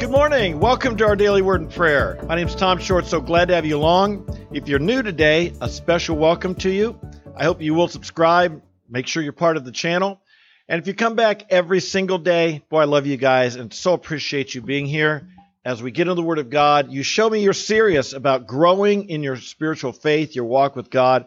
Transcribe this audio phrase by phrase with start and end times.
[0.00, 0.60] Good morning.
[0.60, 2.18] Welcome to our daily word and prayer.
[2.26, 3.04] My name is Tom Short.
[3.04, 4.34] So glad to have you along.
[4.50, 6.98] If you're new today, a special welcome to you.
[7.36, 8.62] I hope you will subscribe.
[8.88, 10.22] Make sure you're part of the channel.
[10.66, 13.92] And if you come back every single day, boy, I love you guys and so
[13.92, 15.28] appreciate you being here.
[15.66, 19.10] As we get into the Word of God, you show me you're serious about growing
[19.10, 21.26] in your spiritual faith, your walk with God.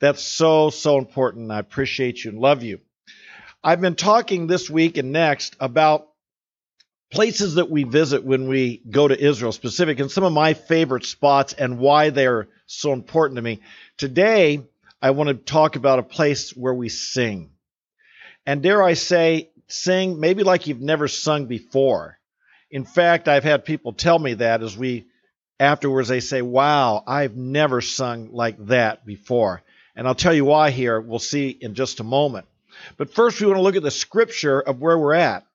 [0.00, 1.52] That's so, so important.
[1.52, 2.80] I appreciate you and love you.
[3.62, 6.08] I've been talking this week and next about
[7.14, 11.04] places that we visit when we go to Israel specific and some of my favorite
[11.04, 13.60] spots and why they're so important to me.
[13.96, 14.60] Today,
[15.00, 17.50] I want to talk about a place where we sing.
[18.44, 22.18] And dare I say, sing maybe like you've never sung before.
[22.68, 25.06] In fact, I've had people tell me that as we
[25.60, 29.62] afterwards they say, "Wow, I've never sung like that before."
[29.94, 31.00] And I'll tell you why here.
[31.00, 32.46] We'll see in just a moment.
[32.96, 35.46] But first we want to look at the scripture of where we're at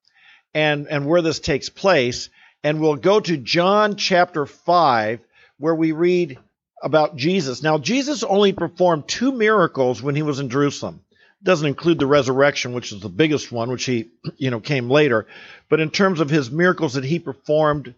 [0.53, 2.29] and, and where this takes place.
[2.63, 5.19] And we'll go to John chapter 5,
[5.57, 6.37] where we read
[6.81, 7.63] about Jesus.
[7.63, 11.01] Now, Jesus only performed two miracles when he was in Jerusalem.
[11.41, 14.89] It Doesn't include the resurrection, which is the biggest one, which he, you know, came
[14.89, 15.27] later.
[15.69, 17.93] But in terms of his miracles that he performed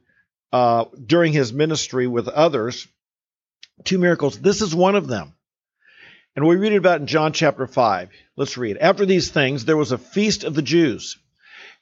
[0.51, 2.87] uh, during his ministry with others,
[3.83, 4.39] two miracles.
[4.39, 5.33] This is one of them.
[6.35, 8.09] And we read about in John chapter 5.
[8.37, 8.77] Let's read.
[8.77, 11.17] After these things, there was a feast of the Jews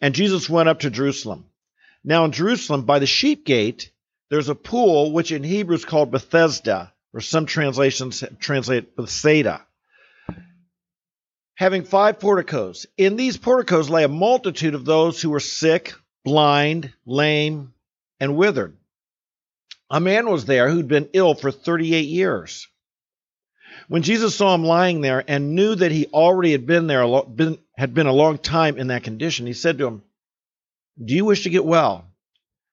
[0.01, 1.45] and Jesus went up to Jerusalem.
[2.03, 3.91] Now in Jerusalem, by the sheep gate,
[4.29, 9.65] there's a pool which in Hebrew is called Bethesda, or some translations translate Bethsaida,
[11.55, 12.85] having five porticos.
[12.97, 17.73] In these porticos lay a multitude of those who were sick, blind, lame,
[18.19, 18.77] and withered.
[19.89, 22.67] A man was there who'd been ill for 38 years.
[23.87, 27.57] When Jesus saw him lying there and knew that he already had been there, been,
[27.79, 30.03] had been a long time in that condition, he said to him,
[31.01, 32.05] Do you wish to get well?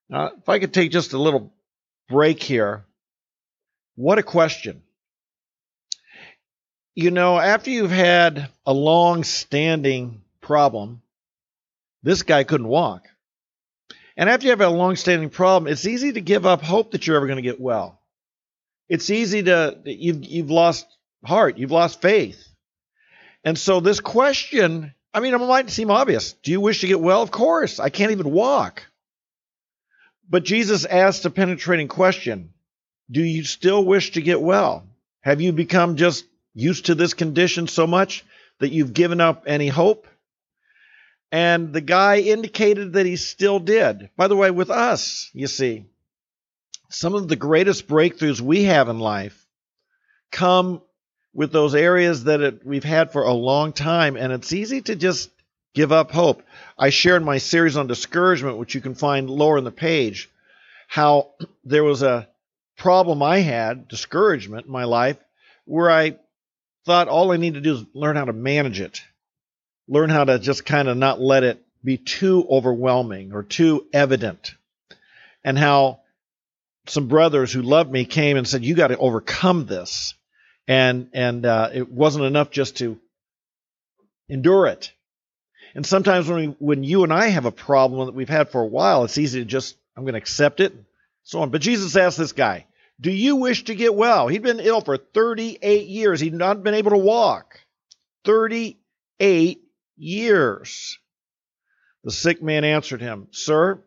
[0.09, 1.55] Now, if I could take just a little
[2.09, 2.85] break here,
[3.95, 4.83] what a question.
[6.97, 11.03] You know, after you've had a long standing problem,
[12.03, 13.07] this guy couldn't walk.
[14.17, 17.07] And after you have a long standing problem, it's easy to give up hope that
[17.07, 18.01] you're ever going to get well.
[18.89, 20.85] It's easy to, you've, you've lost
[21.25, 21.59] heart.
[21.59, 22.56] You've lost faith.
[23.47, 26.33] And so this question, I mean, it might seem obvious.
[26.33, 27.23] Do you wish to get well?
[27.23, 27.79] Of course.
[27.79, 28.83] I can't even walk.
[30.29, 32.53] But Jesus asked a penetrating question
[33.09, 34.85] Do you still wish to get well?
[35.21, 36.25] Have you become just
[36.55, 38.25] used to this condition so much
[38.59, 40.09] that you've given up any hope?
[41.31, 44.11] And the guy indicated that he still did.
[44.17, 45.85] By the way, with us, you see,
[46.89, 49.47] some of the greatest breakthroughs we have in life
[50.33, 50.83] come
[51.37, 54.97] with those areas that it, we've had for a long time, and it's easy to
[54.97, 55.31] just
[55.75, 56.43] give up hope.
[56.79, 60.31] I shared my series on discouragement, which you can find lower in the page,
[60.89, 61.33] how
[61.65, 62.27] there was a
[62.79, 65.19] problem I had, discouragement in my life,
[65.67, 66.17] where I
[66.87, 69.03] thought all I need to do is learn how to manage it,
[69.87, 74.55] learn how to just kind of not let it be too overwhelming or too evident,
[75.45, 76.01] and how
[76.87, 80.15] some brothers who loved me came and said, You got to overcome this
[80.69, 82.99] and and uh, it wasn't enough just to
[84.29, 84.93] endure it.
[85.75, 88.63] And sometimes when we, when you and I have a problem that we've had for
[88.63, 90.75] a while, it's easy to just I'm going to accept it,
[91.23, 91.51] so on.
[91.51, 92.67] But Jesus asked this guy,
[93.01, 96.21] "Do you wish to get well?" He'd been ill for 38 years.
[96.21, 97.61] He'd not been able to walk.
[98.25, 99.61] 38
[99.97, 100.99] years.
[102.05, 103.83] The sick man answered him, "Sir,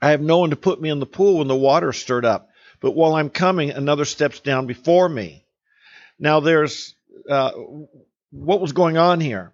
[0.00, 2.24] I have no one to put me in the pool when the water is stirred
[2.24, 2.50] up,
[2.80, 5.45] but while I'm coming, another steps down before me."
[6.18, 6.94] Now, there's
[7.28, 7.52] uh,
[8.30, 9.52] what was going on here.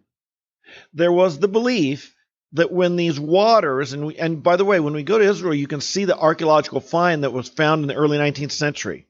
[0.95, 2.15] There was the belief
[2.53, 5.55] that when these waters, and, we, and by the way, when we go to Israel,
[5.55, 9.07] you can see the archaeological find that was found in the early 19th century.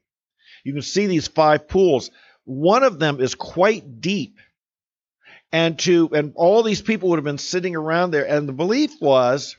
[0.63, 2.09] You can see these five pools.
[2.45, 4.37] One of them is quite deep.
[5.51, 8.99] And to and all these people would have been sitting around there, and the belief
[8.99, 9.55] was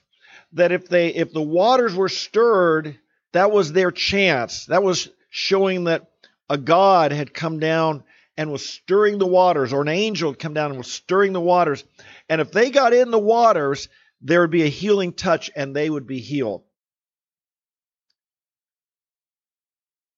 [0.55, 2.99] that if they if the waters were stirred,
[3.33, 4.67] that was their chance.
[4.67, 6.11] That was showing that
[6.49, 8.05] a god had come down
[8.37, 11.41] and was stirring the waters, or an angel had come down and was stirring the
[11.41, 11.85] waters.
[12.29, 13.89] And if they got in the waters,
[14.21, 16.65] there would be a healing touch and they would be healed.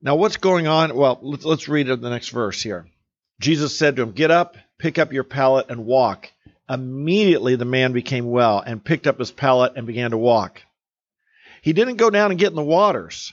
[0.00, 0.94] Now, what's going on?
[0.94, 2.87] Well, let's, let's read the next verse here.
[3.40, 6.31] Jesus said to him, Get up, pick up your pallet, and walk.
[6.69, 10.62] Immediately the man became well and picked up his pallet and began to walk.
[11.62, 13.32] He didn't go down and get in the waters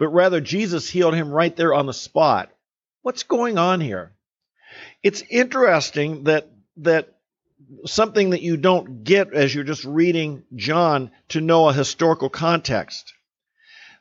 [0.00, 2.50] but rather Jesus healed him right there on the spot.
[3.02, 4.12] What's going on here?
[5.02, 6.48] It's interesting that
[6.78, 7.14] that
[7.84, 13.12] something that you don't get as you're just reading John to know a historical context.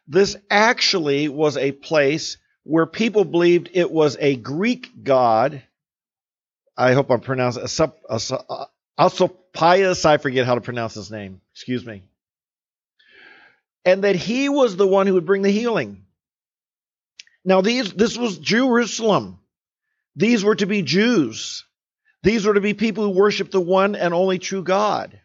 [0.08, 5.62] This actually was a place where people believed it was a Greek god.
[6.78, 7.64] I hope I'm pronouncing.
[8.98, 11.42] Alcibiades, I forget how to pronounce his name.
[11.54, 12.04] Excuse me.
[13.90, 16.06] And that he was the one who would bring the healing.
[17.44, 19.40] Now, these this was Jerusalem.
[20.16, 21.66] These were to be Jews.
[22.22, 25.20] These were to be people who worship the one and only true God.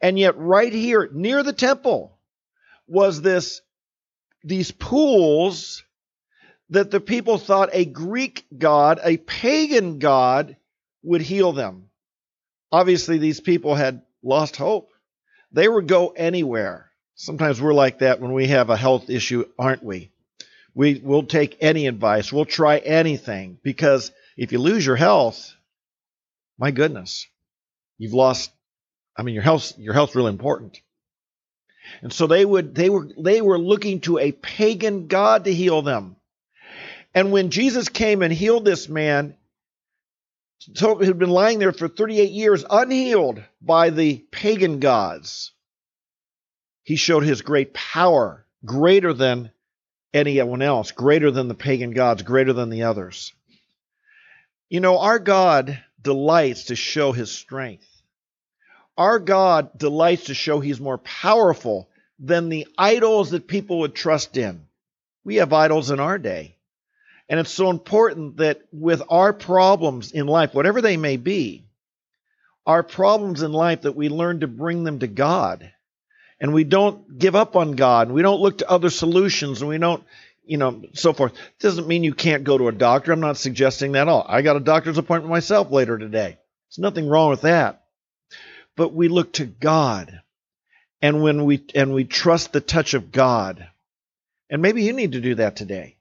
[0.00, 2.18] And yet, right here near the temple
[2.88, 3.60] was this
[4.42, 5.84] these pools
[6.70, 10.56] that the people thought a Greek god, a pagan god,
[11.04, 11.90] would heal them.
[12.72, 14.90] Obviously, these people had lost hope.
[15.52, 16.91] They would go anywhere.
[17.14, 20.10] Sometimes we're like that when we have a health issue, aren't we?
[20.74, 22.32] We will take any advice.
[22.32, 25.54] We'll try anything because if you lose your health,
[26.58, 27.26] my goodness,
[27.98, 28.50] you've lost.
[29.16, 30.80] I mean, your health your health's really important.
[32.00, 35.82] And so they would they were they were looking to a pagan god to heal
[35.82, 36.16] them.
[37.14, 39.36] And when Jesus came and healed this man,
[40.78, 45.52] who'd been lying there for 38 years unhealed by the pagan gods,
[46.82, 49.50] he showed his great power, greater than
[50.12, 53.32] anyone else, greater than the pagan gods, greater than the others.
[54.68, 57.86] You know, our God delights to show his strength.
[58.96, 61.88] Our God delights to show he's more powerful
[62.18, 64.66] than the idols that people would trust in.
[65.24, 66.56] We have idols in our day.
[67.28, 71.64] And it's so important that with our problems in life, whatever they may be,
[72.66, 75.72] our problems in life, that we learn to bring them to God.
[76.42, 78.08] And we don't give up on God.
[78.08, 79.62] And we don't look to other solutions.
[79.62, 80.04] And we don't,
[80.44, 81.32] you know, so forth.
[81.60, 83.12] Doesn't mean you can't go to a doctor.
[83.12, 84.26] I'm not suggesting that at all.
[84.28, 86.36] I got a doctor's appointment myself later today.
[86.68, 87.84] There's nothing wrong with that.
[88.76, 90.20] But we look to God.
[91.00, 93.66] And when we and we trust the touch of God.
[94.50, 95.96] And maybe you need to do that today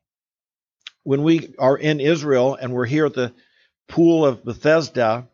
[1.03, 3.33] when we are in Israel and we're here at the
[3.87, 5.27] pool of Bethesda,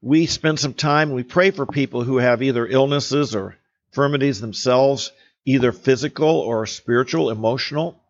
[0.00, 3.56] we spend some time we pray for people who have either illnesses or
[3.94, 5.12] infirmities themselves,
[5.44, 8.02] either physical or spiritual, emotional,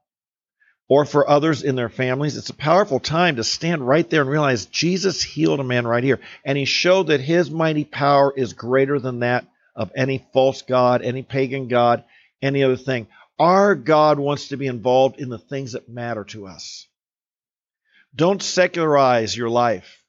[0.89, 2.39] or for others in their families.
[2.39, 6.03] It's a powerful time to stand right there and realize Jesus healed a man right
[6.03, 6.21] here.
[6.43, 9.47] And he showed that his mighty power is greater than that
[9.77, 12.03] of any false God, any pagan God,
[12.41, 13.07] any other thing.
[13.39, 16.87] Our God wants to be involved in the things that matter to us.
[18.17, 20.03] Don't secularize your life.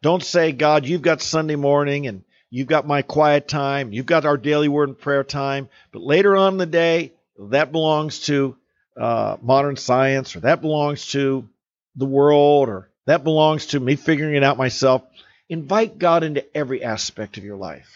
[0.00, 4.26] Don't say, God, you've got Sunday morning and you've got my quiet time, you've got
[4.26, 8.56] our daily word and prayer time, but later on in the day, that belongs to
[9.00, 11.48] uh, modern science or that belongs to
[11.96, 15.02] the world or that belongs to me figuring it out myself.
[15.48, 17.90] Invite God into every aspect of your life.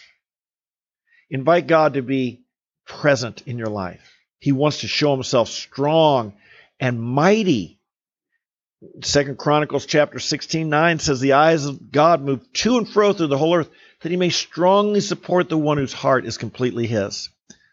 [1.30, 2.40] Invite God to be
[2.86, 4.14] present in your life.
[4.38, 6.34] He wants to show himself strong
[6.80, 7.78] and mighty
[9.02, 13.28] Second Chronicles chapter 16, 9 says, The eyes of God move to and fro through
[13.28, 13.70] the whole earth,
[14.04, 17.30] that he may strongly support the one whose heart is completely his.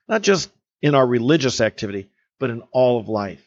[0.07, 0.49] Not just
[0.81, 3.43] in our religious activity, but in all of life.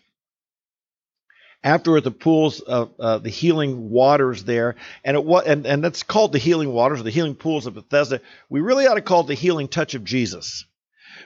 [1.63, 5.83] After at the pools of uh, the healing waters there, and it was, and, and
[5.83, 8.21] that's called the healing waters, or the healing pools of Bethesda.
[8.51, 10.67] We really ought to call it the healing touch of Jesus,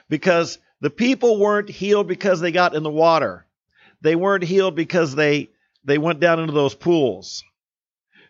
[0.07, 3.45] because the people weren't healed because they got in the water.
[3.99, 5.49] They weren't healed because they
[5.83, 7.43] they went down into those pools.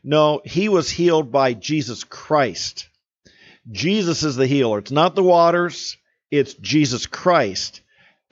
[0.04, 2.89] No, he was healed by Jesus Christ.
[3.72, 4.80] Jesus is the healer.
[4.80, 5.98] It's not the waters,
[6.32, 7.82] it's Jesus Christ.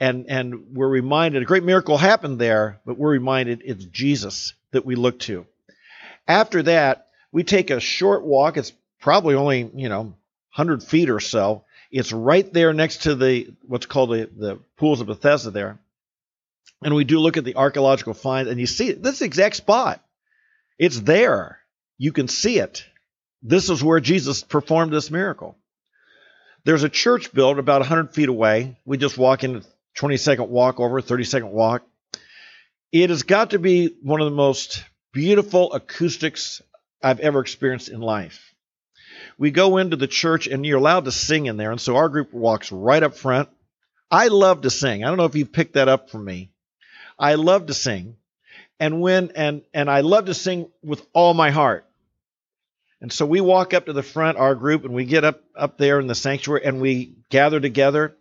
[0.00, 4.86] And and we're reminded a great miracle happened there, but we're reminded it's Jesus that
[4.86, 5.46] we look to.
[6.26, 8.56] After that, we take a short walk.
[8.56, 10.02] It's probably only, you know,
[10.54, 11.64] 100 feet or so.
[11.90, 15.78] It's right there next to the what's called the, the pools of Bethesda there
[16.82, 18.92] and we do look at the archaeological finds, and you see.
[18.92, 20.02] This exact spot.
[20.78, 21.58] It's there.
[21.96, 22.84] You can see it.
[23.42, 25.56] This is where Jesus performed this miracle.
[26.64, 28.76] There's a church built about 100 feet away.
[28.84, 29.62] We just walk in,
[29.94, 31.82] 20 second walk over, 30 second walk.
[32.92, 36.62] It has got to be one of the most beautiful acoustics
[37.02, 38.54] I've ever experienced in life.
[39.36, 41.70] We go into the church and you're allowed to sing in there.
[41.70, 43.48] And so our group walks right up front.
[44.10, 45.04] I love to sing.
[45.04, 46.50] I don't know if you've picked that up from me.
[47.18, 48.16] I love to sing.
[48.80, 51.87] And when and and I love to sing with all my heart.
[53.00, 55.78] And so we walk up to the front, our group, and we get up up
[55.78, 58.16] there in the sanctuary and we gather together.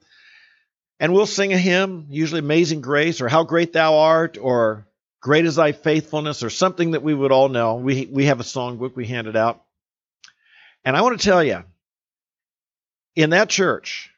[1.00, 4.88] And we'll sing a hymn, usually Amazing Grace or How Great Thou Art or
[5.22, 7.75] Great is Thy Faithfulness or something that we would all know.
[7.75, 9.63] We we have a songbook we handed out.
[10.86, 11.63] And I want to tell you,
[13.15, 14.12] in that church,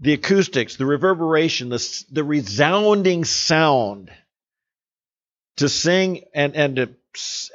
[0.00, 4.10] the acoustics, the reverberation, the, the resounding sound
[5.56, 6.90] to sing and, and to,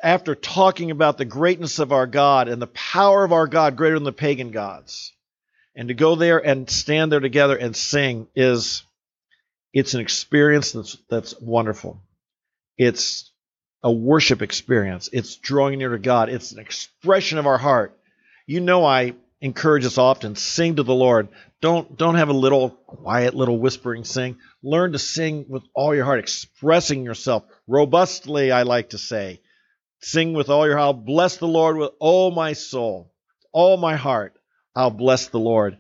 [0.04, 3.96] after talking about the greatness of our God and the power of our God greater
[3.96, 5.14] than the pagan gods,
[5.76, 8.84] and to go there and stand there together and sing is
[9.74, 12.02] it's an experience that's that's wonderful.
[12.78, 13.32] It's
[13.84, 15.10] a worship experience.
[15.12, 16.30] It's drawing near to God.
[16.30, 17.98] It's an expression of our heart.
[18.46, 21.30] You know I encourage us often sing to the Lord.
[21.62, 24.38] Don't don't have a little quiet little whispering sing.
[24.64, 29.42] Learn to sing with all your heart, expressing yourself robustly, I like to say.
[30.02, 31.06] Sing with all your heart.
[31.06, 33.12] Bless the Lord with all my soul,
[33.52, 34.36] all my heart.
[34.76, 35.78] I'll bless the Lord.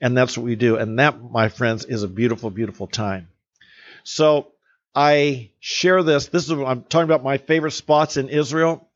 [0.00, 0.76] And that's what we do.
[0.76, 3.28] And that, my friends, is a beautiful, beautiful time.
[4.04, 4.52] So
[4.94, 6.26] I share this.
[6.26, 8.88] This is I'm talking about my favorite spots in Israel.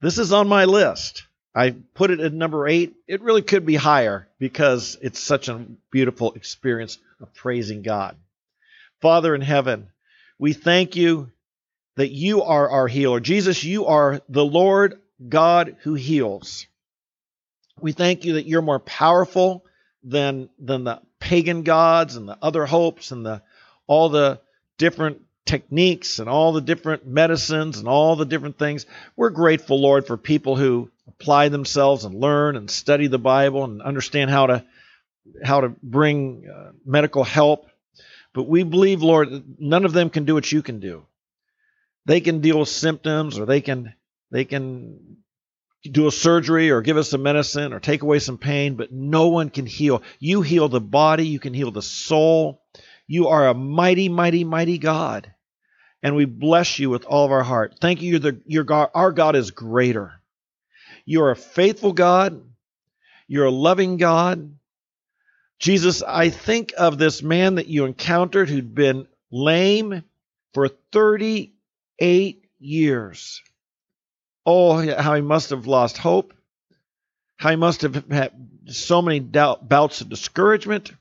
[0.00, 1.24] This is on my list.
[1.54, 2.94] I put it at number eight.
[3.06, 8.16] It really could be higher because it's such a beautiful experience of praising God.
[9.00, 9.90] Father in heaven,
[10.38, 11.30] we thank you
[11.96, 13.20] that you are our healer.
[13.20, 16.66] Jesus, you are the Lord God who heals.
[17.80, 19.64] We thank you that you're more powerful
[20.02, 23.42] than than the pagan gods and the other hopes and the
[23.86, 24.40] all the
[24.78, 28.86] different techniques and all the different medicines and all the different things.
[29.16, 33.82] We're grateful, Lord, for people who apply themselves and learn and study the Bible and
[33.82, 34.64] understand how to
[35.42, 37.68] how to bring uh, medical help.
[38.32, 41.06] But we believe, Lord, none of them can do what you can do.
[42.06, 43.94] They can deal with symptoms or they can
[44.30, 45.18] they can
[45.82, 49.28] do a surgery or give us some medicine or take away some pain, but no
[49.28, 50.02] one can heal.
[50.18, 52.62] You heal the body, you can heal the soul.
[53.06, 55.32] You are a mighty, mighty, mighty God.
[56.02, 57.76] And we bless you with all of our heart.
[57.80, 58.12] Thank you.
[58.12, 60.12] You're the, your God, our God is greater.
[61.04, 62.42] You're a faithful God.
[63.26, 64.56] You're a loving God.
[65.58, 70.02] Jesus, I think of this man that you encountered who'd been lame
[70.52, 70.68] for
[71.98, 73.42] 38 years.
[74.46, 76.32] Oh, how he must have lost hope.
[77.36, 78.32] How he must have had
[78.66, 80.92] so many doubt, bouts of discouragement.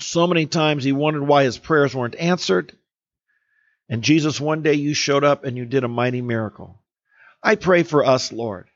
[0.00, 2.72] So many times he wondered why his prayers weren't answered.
[3.88, 6.80] And Jesus, one day you showed up and you did a mighty miracle.
[7.42, 8.68] I pray for us, Lord,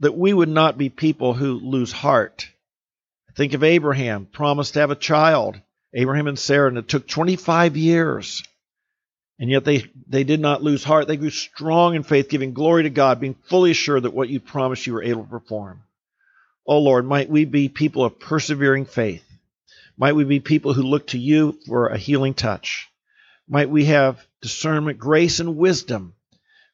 [0.00, 2.48] that we would not be people who lose heart.
[3.36, 5.60] Think of Abraham, promised to have a child,
[5.92, 8.42] Abraham and Sarah, and it took 25 years.
[9.38, 11.08] And yet they, they did not lose heart.
[11.08, 14.38] They grew strong in faith, giving glory to God, being fully assured that what you
[14.40, 15.82] promised you were able to perform.
[16.66, 19.24] Oh Lord, might we be people of persevering faith.
[19.96, 22.88] Might we be people who look to you for a healing touch.
[23.48, 26.14] Might we have discernment, grace, and wisdom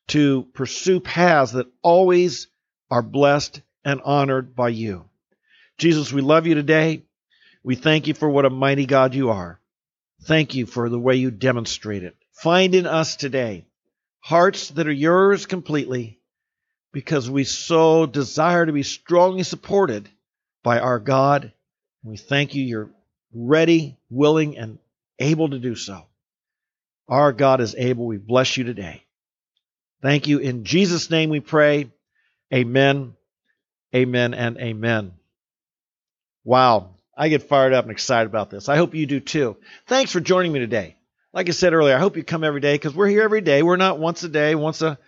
[0.08, 2.46] to pursue paths that always
[2.90, 5.04] are blessed and honored by you.
[5.78, 7.02] Jesus, we love you today.
[7.62, 9.60] We thank you for what a mighty God you are.
[10.22, 12.16] Thank you for the way you demonstrate it.
[12.32, 13.64] Find in us today
[14.20, 16.20] hearts that are yours completely
[16.92, 20.08] because we so desire to be strongly supported
[20.62, 21.52] by our God.
[22.02, 22.90] We thank you, you're
[23.32, 24.78] ready, willing, and
[25.18, 26.06] able to do so.
[27.08, 28.06] Our God is able.
[28.06, 29.02] We bless you today.
[30.02, 30.38] Thank you.
[30.38, 31.90] In Jesus' name we pray.
[32.52, 33.14] Amen,
[33.94, 35.12] amen, and amen.
[36.44, 36.90] Wow.
[37.16, 38.68] I get fired up and excited about this.
[38.68, 39.56] I hope you do too.
[39.86, 40.96] Thanks for joining me today
[41.32, 43.62] like I said earlier, I hope you come every day because we're here every day.
[43.62, 44.98] We're not once a day, once a,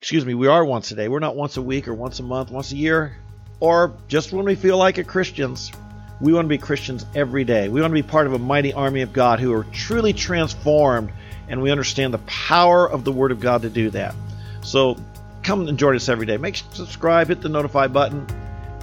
[0.00, 1.08] excuse me, we are once a day.
[1.08, 3.16] We're not once a week or once a month, once a year,
[3.60, 5.72] or just when we feel like it Christians.
[6.20, 7.68] We want to be Christians every day.
[7.68, 11.12] We want to be part of a mighty army of God who are truly transformed,
[11.48, 14.14] and we understand the power of the Word of God to do that.
[14.62, 14.96] So
[15.42, 16.36] come and join us every day.
[16.36, 18.26] Make sure subscribe, hit the notify button.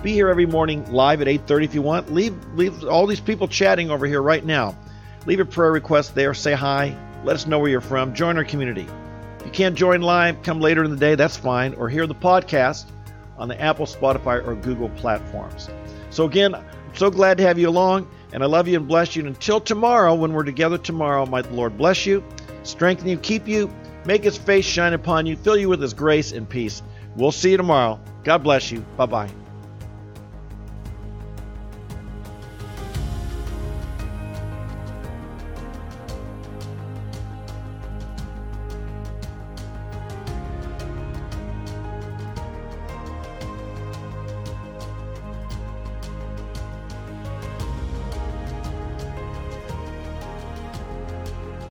[0.01, 2.11] Be here every morning live at 8:30 if you want.
[2.11, 4.75] Leave leave all these people chatting over here right now.
[5.25, 8.43] Leave a prayer request there, say hi, let us know where you're from, join our
[8.43, 8.87] community.
[9.39, 12.15] If you can't join live, come later in the day, that's fine, or hear the
[12.15, 12.85] podcast
[13.37, 15.69] on the Apple, Spotify, or Google platforms.
[16.09, 19.15] So, again, I'm so glad to have you along, and I love you and bless
[19.15, 19.25] you.
[19.25, 22.23] And until tomorrow, when we're together tomorrow, might the Lord bless you,
[22.63, 23.69] strengthen you, keep you,
[24.05, 26.81] make his face shine upon you, fill you with his grace and peace.
[27.15, 27.99] We'll see you tomorrow.
[28.23, 28.79] God bless you.
[28.97, 29.44] Bye bye.